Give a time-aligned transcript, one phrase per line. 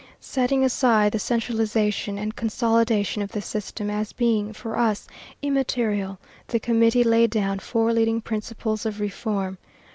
[0.19, 5.05] Setting aside the centralization and consolidation of the system as being, for us,
[5.43, 9.59] immaterial, the committee laid down four leading principles of reform.